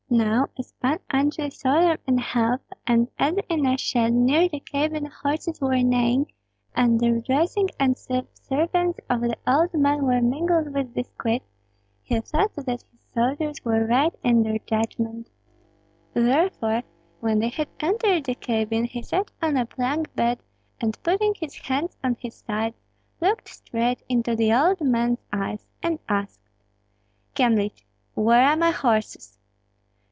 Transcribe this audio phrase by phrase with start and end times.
[0.13, 4.59] Now, as Pan Andrei saw them in health, and as in a shed near the
[4.59, 6.29] cabin horses were neighing,
[6.75, 11.43] and the rejoicing and subservience of the old man were mingled with disquiet,
[12.03, 15.29] he thought that his soldiers were right in their judgment.
[16.13, 16.83] Therefore,
[17.21, 20.39] when they had entered the cabin he sat on a plank bed,
[20.81, 22.75] and putting his hands on his sides,
[23.21, 26.49] looked straight into the old man's eyes and asked,
[27.33, 29.37] "Kyemlich, where are my horses?"